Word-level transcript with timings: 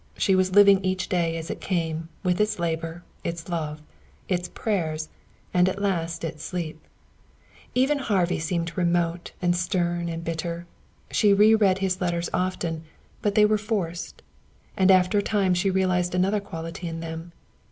So 0.15 0.19
she 0.21 0.33
was 0.35 0.55
living 0.55 0.83
each 0.83 1.09
day 1.09 1.37
as 1.37 1.51
it 1.51 1.61
came, 1.61 2.09
with 2.23 2.41
its 2.41 2.57
labor, 2.57 3.03
its 3.23 3.47
love, 3.49 3.83
its 4.27 4.49
prayers 4.49 5.09
and 5.53 5.69
at 5.69 5.79
last 5.79 6.23
its 6.23 6.43
sleep. 6.43 6.81
Even 7.75 7.99
Harvey 7.99 8.39
seemed 8.39 8.75
remote 8.75 9.31
and 9.43 9.55
stern 9.55 10.09
and 10.09 10.23
bitter. 10.23 10.65
She 11.11 11.35
reread 11.35 11.77
his 11.85 12.01
letters 12.01 12.31
often, 12.33 12.81
but 13.21 13.35
they 13.35 13.45
were 13.45 13.59
forced. 13.59 14.23
And 14.75 14.89
after 14.89 15.19
a 15.19 15.21
time 15.21 15.53
she 15.53 15.69
realized 15.69 16.15
another 16.15 16.39
quality 16.39 16.87
in 16.87 16.99
them. 16.99 17.31